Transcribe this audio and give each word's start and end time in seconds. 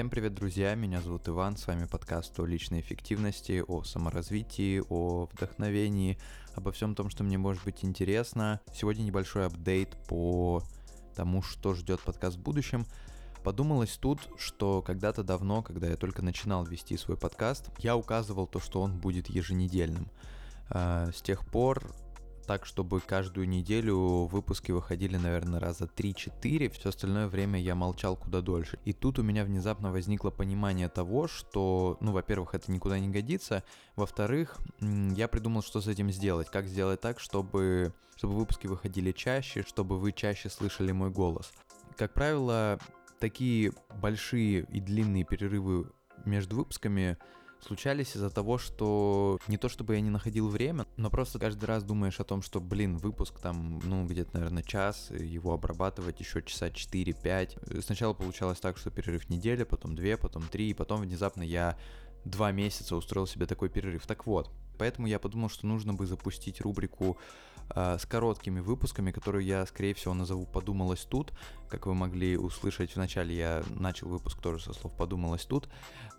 Всем 0.00 0.08
привет, 0.08 0.32
друзья! 0.32 0.74
Меня 0.74 1.02
зовут 1.02 1.28
Иван, 1.28 1.58
с 1.58 1.66
вами 1.66 1.84
подкаст 1.84 2.40
о 2.40 2.46
личной 2.46 2.80
эффективности, 2.80 3.62
о 3.68 3.84
саморазвитии, 3.84 4.82
о 4.88 5.28
вдохновении, 5.30 6.18
обо 6.54 6.72
всем 6.72 6.94
том, 6.94 7.10
что 7.10 7.22
мне 7.22 7.36
может 7.36 7.62
быть 7.64 7.84
интересно. 7.84 8.62
Сегодня 8.72 9.02
небольшой 9.02 9.44
апдейт 9.44 9.94
по 10.08 10.62
тому, 11.14 11.42
что 11.42 11.74
ждет 11.74 12.00
подкаст 12.00 12.38
в 12.38 12.40
будущем. 12.40 12.86
Подумалось 13.44 13.98
тут, 13.98 14.20
что 14.38 14.80
когда-то 14.80 15.22
давно, 15.22 15.60
когда 15.62 15.86
я 15.86 15.96
только 15.96 16.22
начинал 16.22 16.64
вести 16.64 16.96
свой 16.96 17.18
подкаст, 17.18 17.68
я 17.76 17.94
указывал 17.94 18.46
то, 18.46 18.58
что 18.58 18.80
он 18.80 18.98
будет 18.98 19.28
еженедельным. 19.28 20.08
А, 20.70 21.10
с 21.14 21.20
тех 21.20 21.46
пор 21.46 21.94
так, 22.46 22.66
чтобы 22.66 23.00
каждую 23.00 23.48
неделю 23.48 24.26
выпуски 24.26 24.72
выходили, 24.72 25.16
наверное, 25.16 25.60
раза 25.60 25.84
3-4, 25.84 26.70
все 26.70 26.88
остальное 26.88 27.28
время 27.28 27.60
я 27.60 27.74
молчал 27.74 28.16
куда 28.16 28.40
дольше. 28.40 28.78
И 28.84 28.92
тут 28.92 29.18
у 29.18 29.22
меня 29.22 29.44
внезапно 29.44 29.92
возникло 29.92 30.30
понимание 30.30 30.88
того, 30.88 31.28
что, 31.28 31.96
ну, 32.00 32.12
во-первых, 32.12 32.54
это 32.54 32.70
никуда 32.72 32.98
не 32.98 33.08
годится, 33.08 33.62
во-вторых, 33.96 34.58
я 34.80 35.28
придумал, 35.28 35.62
что 35.62 35.80
с 35.80 35.86
этим 35.86 36.10
сделать, 36.10 36.50
как 36.50 36.66
сделать 36.66 37.00
так, 37.00 37.20
чтобы, 37.20 37.92
чтобы 38.16 38.34
выпуски 38.34 38.66
выходили 38.66 39.12
чаще, 39.12 39.62
чтобы 39.62 39.98
вы 39.98 40.12
чаще 40.12 40.50
слышали 40.50 40.92
мой 40.92 41.10
голос. 41.10 41.52
Как 41.96 42.14
правило, 42.14 42.78
такие 43.18 43.72
большие 44.00 44.66
и 44.70 44.80
длинные 44.80 45.24
перерывы 45.24 45.90
между 46.24 46.56
выпусками 46.56 47.18
случались 47.64 48.16
из-за 48.16 48.30
того, 48.30 48.58
что 48.58 49.38
не 49.48 49.56
то 49.56 49.68
чтобы 49.68 49.94
я 49.94 50.00
не 50.00 50.10
находил 50.10 50.48
время, 50.48 50.86
но 50.96 51.10
просто 51.10 51.38
каждый 51.38 51.64
раз 51.64 51.82
думаешь 51.84 52.20
о 52.20 52.24
том, 52.24 52.42
что, 52.42 52.60
блин, 52.60 52.96
выпуск 52.96 53.38
там, 53.40 53.80
ну, 53.84 54.06
где-то, 54.06 54.30
наверное, 54.34 54.62
час, 54.62 55.10
его 55.10 55.52
обрабатывать 55.52 56.20
еще 56.20 56.42
часа 56.42 56.68
4-5. 56.68 57.82
Сначала 57.82 58.14
получалось 58.14 58.60
так, 58.60 58.78
что 58.78 58.90
перерыв 58.90 59.28
неделя, 59.28 59.64
потом 59.64 59.94
2, 59.94 60.16
потом 60.16 60.42
3, 60.48 60.70
и 60.70 60.74
потом 60.74 61.00
внезапно 61.02 61.42
я 61.42 61.76
два 62.24 62.52
месяца 62.52 62.96
устроил 62.96 63.26
себе 63.26 63.46
такой 63.46 63.68
перерыв. 63.68 64.06
Так 64.06 64.26
вот, 64.26 64.50
поэтому 64.78 65.06
я 65.06 65.18
подумал, 65.18 65.48
что 65.48 65.66
нужно 65.66 65.94
бы 65.94 66.06
запустить 66.06 66.60
рубрику 66.60 67.18
с 67.74 68.06
короткими 68.06 68.60
выпусками, 68.60 69.10
которую 69.10 69.44
я, 69.44 69.64
скорее 69.66 69.94
всего, 69.94 70.14
назову 70.14 70.46
«Подумалось 70.46 71.04
тут». 71.04 71.32
Как 71.68 71.86
вы 71.86 71.94
могли 71.94 72.36
услышать 72.36 72.92
в 72.92 72.96
начале, 72.96 73.36
я 73.36 73.62
начал 73.78 74.08
выпуск 74.08 74.40
тоже 74.40 74.64
со 74.64 74.72
слов 74.72 74.96
«Подумалось 74.96 75.44
тут». 75.44 75.68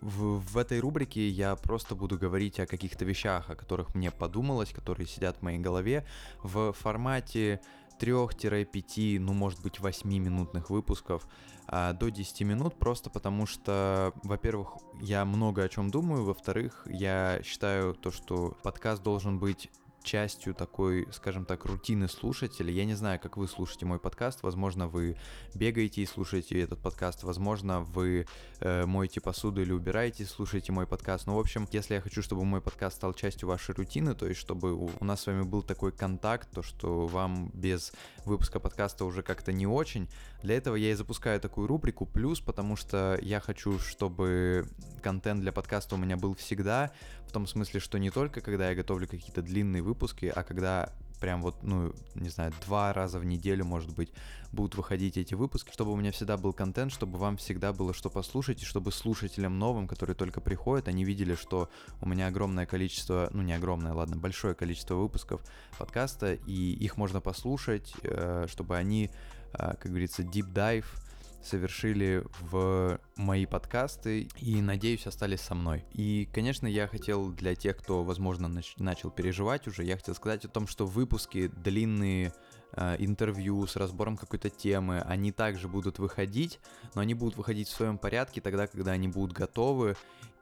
В, 0.00 0.40
в 0.40 0.56
этой 0.56 0.80
рубрике 0.80 1.28
я 1.28 1.54
просто 1.56 1.94
буду 1.94 2.18
говорить 2.18 2.58
о 2.58 2.66
каких-то 2.66 3.04
вещах, 3.04 3.50
о 3.50 3.54
которых 3.54 3.94
мне 3.94 4.10
подумалось, 4.10 4.72
которые 4.72 5.06
сидят 5.06 5.38
в 5.38 5.42
моей 5.42 5.58
голове 5.58 6.06
в 6.42 6.72
формате 6.72 7.60
3-5, 8.02 9.20
ну 9.20 9.32
может 9.32 9.60
быть 9.62 9.78
8-минутных 9.78 10.70
выпусков 10.70 11.26
а, 11.68 11.92
до 11.92 12.10
10 12.10 12.40
минут, 12.42 12.78
просто 12.78 13.10
потому 13.10 13.46
что, 13.46 14.12
во-первых, 14.22 14.78
я 15.00 15.24
много 15.24 15.62
о 15.62 15.68
чем 15.68 15.90
думаю, 15.90 16.24
во-вторых, 16.24 16.86
я 16.86 17.40
считаю 17.44 17.94
то, 17.94 18.10
что 18.10 18.56
подкаст 18.62 19.02
должен 19.02 19.38
быть 19.38 19.70
частью 20.02 20.54
такой, 20.54 21.08
скажем 21.12 21.44
так, 21.44 21.64
рутины 21.64 22.08
слушателя. 22.08 22.72
Я 22.72 22.84
не 22.84 22.94
знаю, 22.94 23.20
как 23.20 23.36
вы 23.36 23.48
слушаете 23.48 23.86
мой 23.86 23.98
подкаст. 23.98 24.42
Возможно, 24.42 24.88
вы 24.88 25.16
бегаете 25.54 26.02
и 26.02 26.06
слушаете 26.06 26.60
этот 26.60 26.80
подкаст. 26.80 27.22
Возможно, 27.22 27.80
вы 27.80 28.26
э, 28.60 28.86
моете 28.86 29.20
посуду 29.20 29.62
или 29.62 29.72
убираете, 29.72 30.24
слушаете 30.24 30.72
мой 30.72 30.86
подкаст. 30.86 31.26
Но, 31.26 31.36
в 31.36 31.40
общем, 31.40 31.68
если 31.72 31.94
я 31.94 32.00
хочу, 32.00 32.22
чтобы 32.22 32.44
мой 32.44 32.60
подкаст 32.60 32.96
стал 32.96 33.14
частью 33.14 33.48
вашей 33.48 33.74
рутины, 33.74 34.14
то 34.14 34.26
есть 34.26 34.40
чтобы 34.40 34.74
у, 34.74 34.90
у 34.98 35.04
нас 35.04 35.22
с 35.22 35.26
вами 35.26 35.42
был 35.42 35.62
такой 35.62 35.92
контакт, 35.92 36.50
то 36.50 36.62
что 36.62 37.06
вам 37.06 37.50
без 37.54 37.92
выпуска 38.24 38.60
подкаста 38.60 39.04
уже 39.04 39.22
как-то 39.22 39.52
не 39.52 39.66
очень, 39.66 40.08
для 40.42 40.56
этого 40.56 40.76
я 40.76 40.90
и 40.90 40.94
запускаю 40.94 41.40
такую 41.40 41.66
рубрику. 41.66 42.06
Плюс, 42.06 42.40
потому 42.40 42.76
что 42.76 43.18
я 43.22 43.40
хочу, 43.40 43.78
чтобы 43.78 44.66
контент 45.02 45.40
для 45.40 45.52
подкаста 45.52 45.96
у 45.96 45.98
меня 45.98 46.16
был 46.16 46.34
всегда, 46.34 46.92
в 47.26 47.32
том 47.32 47.46
смысле, 47.46 47.80
что 47.80 47.98
не 47.98 48.10
только 48.10 48.40
когда 48.40 48.70
я 48.70 48.74
готовлю 48.74 49.06
какие-то 49.06 49.42
длинные 49.42 49.82
выпуски, 49.82 50.32
а 50.34 50.42
когда 50.42 50.92
прям 51.22 51.40
вот, 51.40 51.62
ну, 51.62 51.94
не 52.16 52.30
знаю, 52.30 52.52
два 52.66 52.92
раза 52.92 53.20
в 53.20 53.24
неделю, 53.24 53.64
может 53.64 53.94
быть, 53.94 54.12
будут 54.50 54.74
выходить 54.74 55.16
эти 55.16 55.34
выпуски, 55.34 55.70
чтобы 55.70 55.92
у 55.92 55.96
меня 55.96 56.10
всегда 56.10 56.36
был 56.36 56.52
контент, 56.52 56.90
чтобы 56.90 57.16
вам 57.16 57.36
всегда 57.36 57.72
было 57.72 57.94
что 57.94 58.10
послушать, 58.10 58.62
и 58.62 58.64
чтобы 58.64 58.90
слушателям 58.90 59.56
новым, 59.56 59.86
которые 59.86 60.16
только 60.16 60.40
приходят, 60.40 60.88
они 60.88 61.04
видели, 61.04 61.36
что 61.36 61.70
у 62.00 62.08
меня 62.08 62.26
огромное 62.26 62.66
количество, 62.66 63.28
ну, 63.32 63.42
не 63.42 63.52
огромное, 63.52 63.92
ладно, 63.92 64.16
большое 64.16 64.56
количество 64.56 64.96
выпусков 64.96 65.42
подкаста, 65.78 66.34
и 66.34 66.72
их 66.72 66.96
можно 66.96 67.20
послушать, 67.20 67.94
э, 68.02 68.46
чтобы 68.48 68.76
они, 68.76 69.08
э, 69.52 69.76
как 69.76 69.86
говорится, 69.86 70.22
deep 70.22 70.52
dive 70.52 70.86
совершили 71.44 72.24
в 72.40 73.00
мои 73.16 73.46
подкасты 73.46 74.28
и, 74.38 74.60
надеюсь, 74.60 75.06
остались 75.06 75.40
со 75.40 75.54
мной. 75.54 75.84
И, 75.92 76.28
конечно, 76.32 76.66
я 76.66 76.86
хотел 76.86 77.30
для 77.30 77.54
тех, 77.54 77.76
кто, 77.76 78.04
возможно, 78.04 78.46
нач- 78.46 78.74
начал 78.76 79.10
переживать 79.10 79.66
уже, 79.66 79.84
я 79.84 79.96
хотел 79.96 80.14
сказать 80.14 80.44
о 80.44 80.48
том, 80.48 80.66
что 80.66 80.86
выпуски 80.86 81.48
длинные, 81.48 82.32
э, 82.74 82.96
интервью 82.98 83.66
с 83.66 83.76
разбором 83.76 84.16
какой-то 84.16 84.50
темы, 84.50 85.00
они 85.00 85.32
также 85.32 85.68
будут 85.68 85.98
выходить, 85.98 86.60
но 86.94 87.00
они 87.00 87.14
будут 87.14 87.36
выходить 87.36 87.68
в 87.68 87.74
своем 87.74 87.98
порядке 87.98 88.40
тогда, 88.40 88.66
когда 88.66 88.92
они 88.92 89.08
будут 89.08 89.36
готовы, 89.36 89.96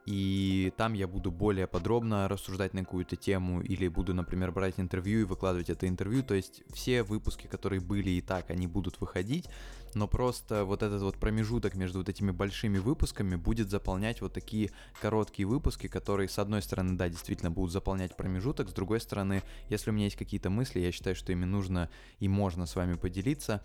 и 0.05 0.73
там 0.77 0.93
я 0.93 1.07
буду 1.07 1.31
более 1.31 1.67
подробно 1.67 2.27
рассуждать 2.27 2.73
на 2.73 2.81
какую-то 2.81 3.15
тему 3.15 3.61
или 3.61 3.87
буду, 3.87 4.13
например, 4.13 4.51
брать 4.51 4.79
интервью 4.79 5.21
и 5.21 5.25
выкладывать 5.25 5.69
это 5.69 5.87
интервью, 5.87 6.23
то 6.23 6.33
есть 6.33 6.63
все 6.73 7.03
выпуски, 7.03 7.47
которые 7.47 7.81
были 7.81 8.09
и 8.09 8.21
так, 8.21 8.49
они 8.49 8.65
будут 8.65 8.99
выходить, 8.99 9.47
но 9.93 10.07
просто 10.07 10.65
вот 10.65 10.81
этот 10.81 11.01
вот 11.01 11.17
промежуток 11.17 11.75
между 11.75 11.99
вот 11.99 12.09
этими 12.09 12.31
большими 12.31 12.79
выпусками 12.79 13.35
будет 13.35 13.69
заполнять 13.69 14.21
вот 14.21 14.33
такие 14.33 14.71
короткие 15.01 15.47
выпуски, 15.47 15.87
которые, 15.87 16.29
с 16.29 16.39
одной 16.39 16.61
стороны, 16.61 16.97
да, 16.97 17.07
действительно 17.07 17.51
будут 17.51 17.71
заполнять 17.71 18.15
промежуток, 18.15 18.69
с 18.69 18.73
другой 18.73 19.01
стороны, 19.01 19.43
если 19.69 19.91
у 19.91 19.93
меня 19.93 20.05
есть 20.05 20.17
какие-то 20.17 20.49
мысли, 20.49 20.79
я 20.79 20.91
считаю, 20.91 21.15
что 21.15 21.31
ими 21.31 21.45
нужно 21.45 21.89
и 22.19 22.27
можно 22.27 22.65
с 22.65 22.75
вами 22.75 22.95
поделиться, 22.95 23.61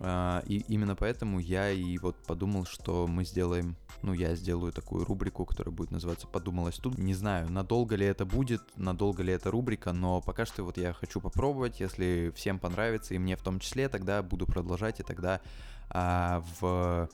и 0.00 0.64
именно 0.68 0.96
поэтому 0.96 1.38
я 1.38 1.70
и 1.70 1.96
вот 1.98 2.16
подумал, 2.26 2.66
что 2.66 3.06
мы 3.06 3.24
сделаем, 3.24 3.76
ну, 4.02 4.12
я 4.12 4.34
сделаю 4.34 4.72
такую 4.72 5.04
рубрику, 5.04 5.46
которая 5.46 5.74
будет 5.74 5.92
называться 5.92 6.26
«Подумалось 6.26 6.76
тут». 6.76 6.98
Не 6.98 7.14
знаю, 7.14 7.50
надолго 7.50 7.96
ли 7.96 8.04
это 8.04 8.26
будет, 8.26 8.60
надолго 8.76 9.22
ли 9.22 9.32
эта 9.32 9.50
рубрика, 9.50 9.92
но 9.92 10.20
пока 10.20 10.44
что 10.44 10.62
вот 10.62 10.76
я 10.76 10.92
хочу 10.92 11.20
попробовать, 11.20 11.80
если 11.80 12.32
всем 12.34 12.58
понравится, 12.58 13.14
и 13.14 13.18
мне 13.18 13.36
в 13.36 13.42
том 13.42 13.60
числе, 13.60 13.88
тогда 13.88 14.22
буду 14.22 14.46
продолжать, 14.46 15.00
и 15.00 15.04
тогда 15.04 15.40
а, 15.88 16.44
в 16.60 17.08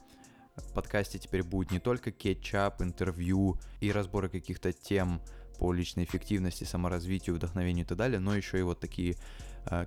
подкасте 0.74 1.18
теперь 1.18 1.42
будет 1.42 1.70
не 1.70 1.78
только 1.78 2.10
кетчап, 2.10 2.82
интервью 2.82 3.56
и 3.80 3.92
разборы 3.92 4.28
каких-то 4.28 4.72
тем 4.72 5.20
по 5.58 5.72
личной 5.72 6.04
эффективности, 6.04 6.64
саморазвитию, 6.64 7.36
вдохновению 7.36 7.84
и 7.84 7.88
так 7.88 7.98
далее, 7.98 8.18
но 8.18 8.34
еще 8.34 8.58
и 8.58 8.62
вот 8.62 8.80
такие 8.80 9.16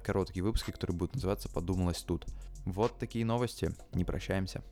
короткие 0.03 0.43
выпуски, 0.43 0.71
которые 0.71 0.97
будут 0.97 1.15
называться 1.15 1.49
«Подумалось 1.49 2.01
тут». 2.01 2.25
Вот 2.65 2.97
такие 2.97 3.25
новости, 3.25 3.71
не 3.93 4.05
прощаемся. 4.05 4.63